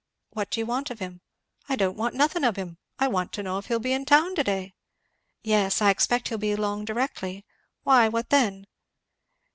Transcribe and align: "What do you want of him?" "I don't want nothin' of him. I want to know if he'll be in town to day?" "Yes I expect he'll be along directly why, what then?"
"What 0.31 0.49
do 0.49 0.59
you 0.59 0.65
want 0.65 0.89
of 0.89 0.97
him?" 0.97 1.21
"I 1.69 1.75
don't 1.75 1.95
want 1.95 2.15
nothin' 2.15 2.43
of 2.43 2.55
him. 2.55 2.79
I 2.97 3.07
want 3.07 3.31
to 3.33 3.43
know 3.43 3.59
if 3.59 3.67
he'll 3.67 3.77
be 3.77 3.93
in 3.93 4.03
town 4.03 4.33
to 4.33 4.43
day?" 4.43 4.73
"Yes 5.43 5.79
I 5.79 5.91
expect 5.91 6.29
he'll 6.29 6.39
be 6.39 6.53
along 6.53 6.85
directly 6.85 7.45
why, 7.83 8.07
what 8.07 8.31
then?" 8.31 8.65